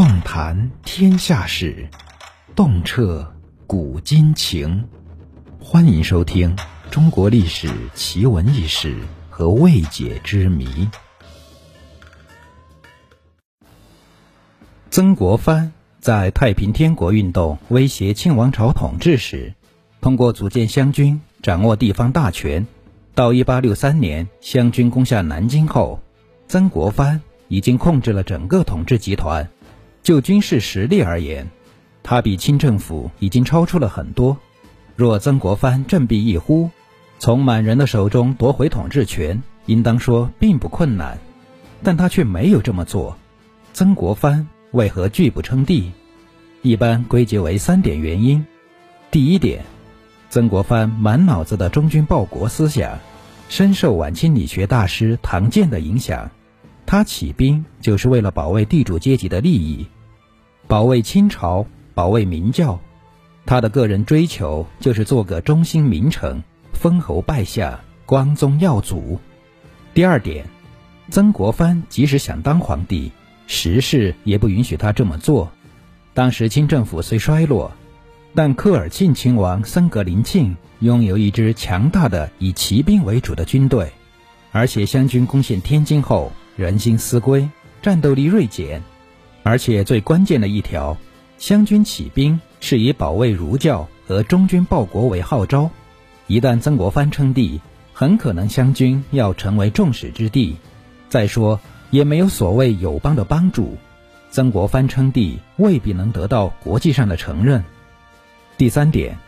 [0.00, 1.86] 纵谈天下事，
[2.56, 3.34] 洞彻
[3.66, 4.88] 古今情。
[5.62, 6.56] 欢迎收听
[6.90, 8.96] 《中国历史奇闻异事
[9.28, 10.64] 和未解之谜》。
[14.90, 19.52] 曾国藩在太平天国运动威胁清王朝统治时，
[20.00, 22.66] 通过组建湘军，掌握地方大权。
[23.14, 26.00] 到一八六三年，湘军攻下南京后，
[26.48, 29.46] 曾国藩已经控制了整个统治集团。
[30.02, 31.48] 就军事实力而言，
[32.02, 34.36] 他比清政府已经超出了很多。
[34.96, 36.70] 若曾国藩振臂一呼，
[37.18, 41.18] 从满人的手中夺回统治权，应当说并不困难。
[41.82, 43.16] 但他却没有这么做。
[43.72, 45.90] 曾国藩为何拒不称帝？
[46.62, 48.44] 一般归结为三点原因。
[49.10, 49.64] 第一点，
[50.28, 52.98] 曾国藩满脑子的忠君报国思想，
[53.48, 56.30] 深受晚清理学大师唐建的影响。
[56.90, 59.86] 他起兵就是为了保卫地主阶级的利益，
[60.66, 62.80] 保卫清朝，保卫明教。
[63.46, 66.42] 他的个人追求就是做个忠心名臣，
[66.72, 69.20] 封侯拜相，光宗耀祖。
[69.94, 70.44] 第二点，
[71.10, 73.12] 曾国藩即使想当皇帝，
[73.46, 75.48] 时势也不允许他这么做。
[76.12, 77.70] 当时清政府虽衰落，
[78.34, 83.92] 但科尔沁亲王森格林沁拥有一支强大的以骑兵为主的军队，
[84.50, 86.32] 而且湘军攻陷天津后。
[86.56, 87.48] 人心思归，
[87.80, 88.82] 战斗力锐减，
[89.42, 90.96] 而且最关键的一条，
[91.38, 95.70] 湘军起兵是以保卫儒教和忠君报国为号召。
[96.26, 97.60] 一旦曾国藩称帝，
[97.92, 100.56] 很可能湘军要成为众矢之的。
[101.08, 101.58] 再说，
[101.90, 103.76] 也没有所谓友邦的帮助，
[104.30, 107.64] 曾国藩称帝未必能得到国际上的承认。
[108.56, 109.18] 第三点，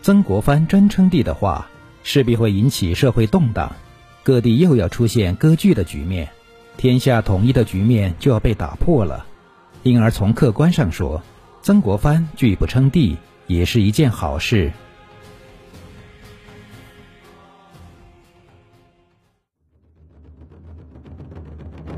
[0.00, 1.68] 曾国藩真称帝的话，
[2.02, 3.74] 势必会引起社会动荡，
[4.22, 6.30] 各地又要出现割据的局面。
[6.80, 9.26] 天下统一的局面就要被打破了，
[9.82, 11.22] 因而从客观上说，
[11.60, 14.72] 曾国藩拒不称帝也是一件好事。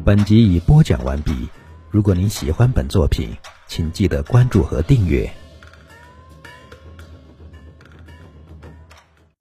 [0.05, 1.49] 本集已播讲完毕，
[1.89, 3.31] 如果您喜欢本作品，
[3.69, 5.33] 请记得关注和订阅。